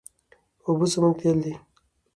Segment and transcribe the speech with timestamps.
[0.65, 1.53] اوبه زموږ تېل دي.